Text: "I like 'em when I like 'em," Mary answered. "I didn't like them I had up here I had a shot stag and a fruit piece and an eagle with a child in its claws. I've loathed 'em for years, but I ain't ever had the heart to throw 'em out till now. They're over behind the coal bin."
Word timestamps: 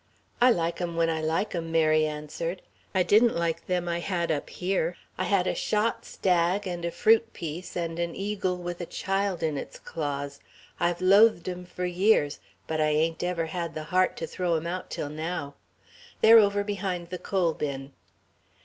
"I 0.41 0.49
like 0.49 0.81
'em 0.81 0.95
when 0.95 1.11
I 1.11 1.21
like 1.21 1.53
'em," 1.53 1.71
Mary 1.71 2.07
answered. 2.07 2.63
"I 2.91 3.03
didn't 3.03 3.35
like 3.37 3.67
them 3.67 3.87
I 3.87 3.99
had 3.99 4.31
up 4.31 4.49
here 4.49 4.97
I 5.15 5.25
had 5.25 5.45
a 5.45 5.53
shot 5.53 6.05
stag 6.05 6.65
and 6.65 6.83
a 6.83 6.89
fruit 6.89 7.33
piece 7.33 7.75
and 7.75 7.99
an 7.99 8.15
eagle 8.15 8.57
with 8.57 8.81
a 8.81 8.87
child 8.87 9.43
in 9.43 9.59
its 9.59 9.77
claws. 9.77 10.39
I've 10.79 11.01
loathed 11.01 11.47
'em 11.47 11.65
for 11.65 11.85
years, 11.85 12.39
but 12.65 12.81
I 12.81 12.89
ain't 12.89 13.21
ever 13.21 13.45
had 13.45 13.75
the 13.75 13.83
heart 13.93 14.17
to 14.17 14.25
throw 14.25 14.55
'em 14.55 14.65
out 14.65 14.89
till 14.89 15.09
now. 15.11 15.53
They're 16.21 16.39
over 16.39 16.63
behind 16.63 17.11
the 17.11 17.19
coal 17.19 17.53
bin." 17.53 17.91